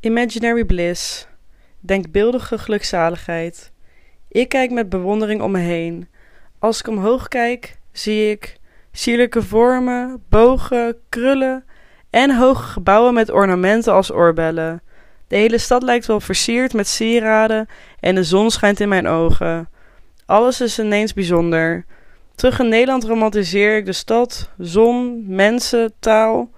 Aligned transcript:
Imaginary 0.00 0.64
bliss, 0.64 1.26
denkbeeldige 1.80 2.58
gelukzaligheid. 2.58 3.72
Ik 4.28 4.48
kijk 4.48 4.70
met 4.70 4.88
bewondering 4.88 5.42
om 5.42 5.50
me 5.50 5.58
heen. 5.58 6.08
Als 6.58 6.78
ik 6.80 6.88
omhoog 6.88 7.28
kijk, 7.28 7.78
zie 7.92 8.30
ik 8.30 8.56
sierlijke 8.92 9.42
vormen, 9.42 10.22
bogen, 10.28 10.96
krullen 11.08 11.64
en 12.10 12.36
hoge 12.36 12.62
gebouwen 12.62 13.14
met 13.14 13.30
ornamenten 13.30 13.92
als 13.92 14.12
oorbellen. 14.12 14.82
De 15.28 15.36
hele 15.36 15.58
stad 15.58 15.82
lijkt 15.82 16.06
wel 16.06 16.20
versierd 16.20 16.72
met 16.72 16.86
sieraden 16.86 17.66
en 18.00 18.14
de 18.14 18.24
zon 18.24 18.50
schijnt 18.50 18.80
in 18.80 18.88
mijn 18.88 19.06
ogen. 19.06 19.68
Alles 20.26 20.60
is 20.60 20.78
ineens 20.78 21.12
bijzonder. 21.12 21.84
Terug 22.34 22.58
in 22.58 22.68
Nederland 22.68 23.04
romantiseer 23.04 23.76
ik 23.76 23.86
de 23.86 23.92
stad, 23.92 24.50
zon, 24.58 25.24
mensen, 25.26 25.92
taal 25.98 26.50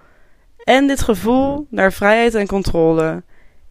en 0.65 0.87
dit 0.87 1.01
gevoel 1.01 1.67
naar 1.71 1.93
vrijheid 1.93 2.35
en 2.35 2.47
controle. 2.47 3.23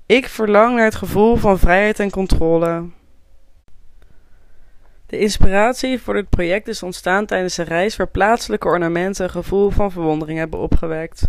Ik 0.10 0.28
verlang 0.28 0.76
naar 0.76 0.86
het 0.86 0.96
gevoel 0.96 1.36
van 1.36 1.60
vrijheid 1.60 2.00
en 2.00 2.10
controle. 2.10 2.84
De 5.06 5.18
inspiratie 5.18 6.02
voor 6.02 6.14
dit 6.14 6.30
project 6.30 6.68
is 6.68 6.84
ontstaan 6.84 7.26
tijdens 7.26 7.58
een 7.58 7.66
reis 7.66 7.96
waar 7.96 8.08
plaatselijke 8.08 8.68
ornamenten 8.68 9.24
een 9.24 9.30
gevoel 9.30 9.70
van 9.70 9.92
verwondering 9.92 10.40
hebben 10.40 10.60
opgewekt. 10.60 11.28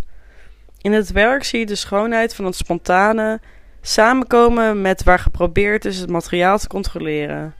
In 0.77 0.91
het 0.91 1.11
werk 1.11 1.43
zie 1.43 1.59
je 1.59 1.65
de 1.65 1.75
schoonheid 1.75 2.35
van 2.35 2.45
het 2.45 2.55
spontane 2.55 3.39
samenkomen 3.81 4.81
met 4.81 5.03
waar 5.03 5.19
geprobeerd 5.19 5.85
is 5.85 5.97
het 5.97 6.09
materiaal 6.09 6.57
te 6.57 6.67
controleren. 6.67 7.55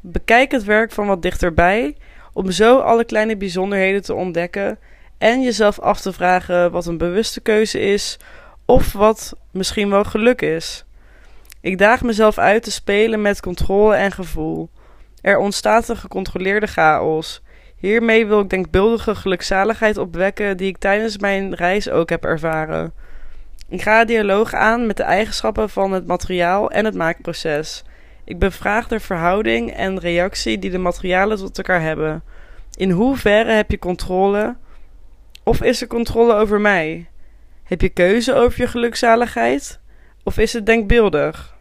Bekijk 0.00 0.50
het 0.50 0.64
werk 0.64 0.92
van 0.92 1.06
wat 1.06 1.22
dichterbij 1.22 1.96
om 2.32 2.50
zo 2.50 2.78
alle 2.78 3.04
kleine 3.04 3.36
bijzonderheden 3.36 4.02
te 4.02 4.14
ontdekken 4.14 4.78
en 5.18 5.42
jezelf 5.42 5.80
af 5.80 6.00
te 6.00 6.12
vragen 6.12 6.70
wat 6.70 6.86
een 6.86 6.98
bewuste 6.98 7.40
keuze 7.40 7.80
is 7.80 8.18
of 8.66 8.92
wat 8.92 9.36
misschien 9.50 9.90
wel 9.90 10.04
geluk 10.04 10.42
is. 10.42 10.84
Ik 11.60 11.78
daag 11.78 12.02
mezelf 12.02 12.38
uit 12.38 12.62
te 12.62 12.70
spelen 12.70 13.22
met 13.22 13.40
controle 13.40 13.94
en 13.94 14.12
gevoel. 14.12 14.70
Er 15.20 15.38
ontstaat 15.38 15.88
een 15.88 15.96
gecontroleerde 15.96 16.66
chaos. 16.66 17.42
Hiermee 17.76 18.26
wil 18.26 18.40
ik 18.40 18.50
denkbeeldige 18.50 19.14
gelukzaligheid 19.14 19.96
opwekken 19.96 20.56
die 20.56 20.68
ik 20.68 20.78
tijdens 20.78 21.18
mijn 21.18 21.54
reis 21.54 21.90
ook 21.90 22.08
heb 22.08 22.24
ervaren. 22.24 22.92
Ik 23.68 23.82
ga 23.82 24.04
dialoog 24.04 24.54
aan 24.54 24.86
met 24.86 24.96
de 24.96 25.02
eigenschappen 25.02 25.70
van 25.70 25.92
het 25.92 26.06
materiaal 26.06 26.70
en 26.70 26.84
het 26.84 26.94
maakproces. 26.94 27.84
Ik 28.24 28.38
bevraag 28.38 28.88
de 28.88 29.00
verhouding 29.00 29.72
en 29.72 29.98
reactie 29.98 30.58
die 30.58 30.70
de 30.70 30.78
materialen 30.78 31.36
tot 31.36 31.58
elkaar 31.58 31.80
hebben. 31.80 32.22
In 32.76 32.90
hoeverre 32.90 33.52
heb 33.52 33.70
je 33.70 33.78
controle? 33.78 34.56
Of 35.42 35.62
is 35.62 35.80
er 35.80 35.86
controle 35.86 36.34
over 36.34 36.60
mij? 36.60 37.08
Heb 37.66 37.80
je 37.80 37.88
keuze 37.88 38.34
over 38.34 38.60
je 38.60 38.66
gelukzaligheid? 38.66 39.80
Of 40.22 40.38
is 40.38 40.52
het 40.52 40.66
denkbeeldig? 40.66 41.54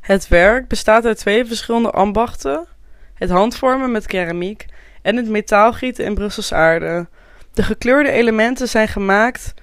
Het 0.00 0.28
werk 0.28 0.68
bestaat 0.68 1.04
uit 1.04 1.18
twee 1.18 1.44
verschillende 1.44 1.90
ambachten: 1.90 2.66
het 3.14 3.30
handvormen 3.30 3.90
met 3.90 4.06
keramiek 4.06 4.66
en 5.02 5.16
het 5.16 5.28
metaalgieten 5.28 6.04
in 6.04 6.14
Brussels 6.14 6.52
aarde. 6.52 7.08
De 7.52 7.62
gekleurde 7.62 8.10
elementen 8.10 8.68
zijn 8.68 8.88
gemaakt 8.88 9.54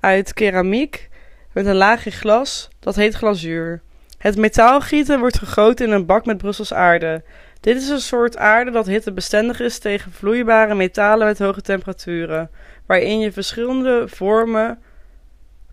uit 0.00 0.34
keramiek 0.34 1.08
met 1.52 1.66
een 1.66 1.74
laagje 1.74 2.10
glas, 2.10 2.68
dat 2.80 2.94
heet 2.94 3.14
glazuur. 3.14 3.82
Het 4.18 4.36
metaalgieten 4.36 5.18
wordt 5.18 5.38
gegoten 5.38 5.86
in 5.86 5.92
een 5.92 6.06
bak 6.06 6.24
met 6.26 6.36
Brussels 6.36 6.74
aarde. 6.74 7.22
Dit 7.64 7.76
is 7.76 7.88
een 7.88 8.00
soort 8.00 8.36
aarde 8.36 8.70
dat 8.70 8.86
hittebestendig 8.86 9.60
is 9.60 9.78
tegen 9.78 10.12
vloeibare 10.12 10.74
metalen 10.74 11.26
met 11.26 11.38
hoge 11.38 11.60
temperaturen, 11.60 12.50
waarin 12.86 13.18
je 13.18 13.32
verschillende 13.32 14.08
vormen 14.08 14.82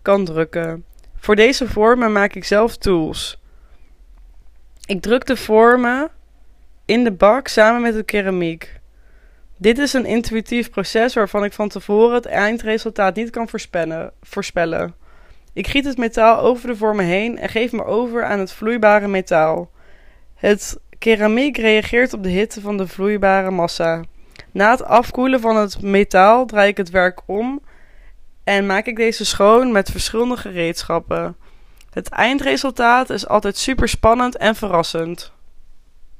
kan 0.02 0.24
drukken. 0.24 0.84
Voor 1.16 1.36
deze 1.36 1.68
vormen 1.68 2.12
maak 2.12 2.34
ik 2.34 2.44
zelf 2.44 2.76
tools. 2.76 3.40
Ik 4.86 5.02
druk 5.02 5.26
de 5.26 5.36
vormen 5.36 6.10
in 6.84 7.04
de 7.04 7.12
bak 7.12 7.48
samen 7.48 7.82
met 7.82 7.94
de 7.94 8.02
keramiek. 8.02 8.80
Dit 9.56 9.78
is 9.78 9.92
een 9.92 10.06
intuïtief 10.06 10.70
proces 10.70 11.14
waarvan 11.14 11.44
ik 11.44 11.52
van 11.52 11.68
tevoren 11.68 12.14
het 12.14 12.26
eindresultaat 12.26 13.14
niet 13.14 13.30
kan 13.30 13.48
voorspellen. 14.20 14.94
Ik 15.52 15.66
giet 15.66 15.84
het 15.84 15.96
metaal 15.98 16.40
over 16.40 16.66
de 16.66 16.76
vormen 16.76 17.04
heen 17.04 17.38
en 17.38 17.48
geef 17.48 17.72
me 17.72 17.84
over 17.84 18.24
aan 18.24 18.38
het 18.38 18.52
vloeibare 18.52 19.08
metaal. 19.08 19.70
Het 20.34 20.80
keramiek 21.02 21.56
reageert 21.56 22.12
op 22.12 22.22
de 22.22 22.28
hitte 22.28 22.60
van 22.60 22.76
de 22.76 22.86
vloeibare 22.86 23.50
massa. 23.50 24.02
Na 24.50 24.70
het 24.70 24.84
afkoelen 24.84 25.40
van 25.40 25.56
het 25.56 25.82
metaal 25.82 26.46
draai 26.46 26.68
ik 26.68 26.76
het 26.76 26.90
werk 26.90 27.20
om 27.26 27.60
en 28.44 28.66
maak 28.66 28.86
ik 28.86 28.96
deze 28.96 29.24
schoon 29.24 29.72
met 29.72 29.90
verschillende 29.90 30.36
gereedschappen. 30.36 31.36
Het 31.90 32.08
eindresultaat 32.08 33.10
is 33.10 33.28
altijd 33.28 33.56
super 33.56 33.88
spannend 33.88 34.36
en 34.36 34.54
verrassend. 34.54 35.32